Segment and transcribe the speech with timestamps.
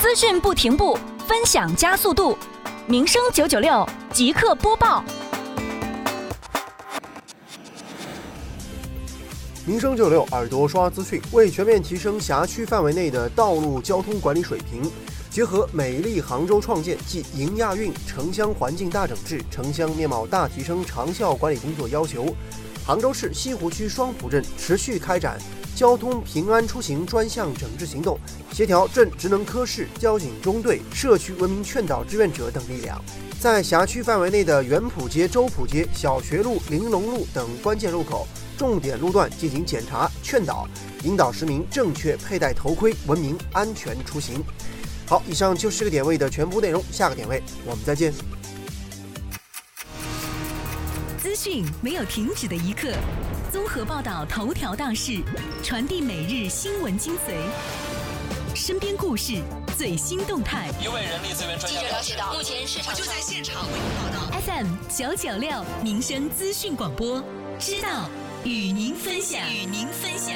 [0.00, 2.36] 资讯不停步，分享加速度。
[2.86, 5.02] 民生九九六即刻播报。
[9.64, 14.82] 民生九六耳朵刷资讯，为全面提升辖区范围内的道路交通管理水平，
[15.30, 22.26] 结合美丽杭州创建暨迎亚运城乡环境大整治、城乡面貌大提升长效管理工作要求，
[22.86, 25.38] 杭州市西湖区双浦镇持续开展
[25.76, 28.18] 交通平安出行专项整治行动，
[28.50, 32.98] 协调镇职能科室、交警中队、社区文明劝导志愿者等力量，
[33.38, 38.26] 在辖区范围内的元浦街、周浦街、小学路、玲珑路等关键路口。
[38.56, 40.66] 重点路段进行检查、劝导，
[41.04, 44.42] 引导市民正确佩戴头盔，文明安全出行。
[45.04, 48.14] 好，以上就是个点位的全部内容，下个点位我们再见。
[51.26, 52.92] 资讯没有停止的一刻，
[53.50, 55.20] 综合报道头条大事，
[55.60, 57.34] 传递每日新闻精髓，
[58.54, 59.42] 身边故事
[59.76, 60.70] 最新动态。
[60.80, 64.40] 一位人力资源专家记者了解到，目前市场就在现场为您报道。
[64.40, 67.20] FM 九九六民生资讯广播，
[67.58, 68.08] 知道。
[68.44, 70.32] 与您分享，与您分享。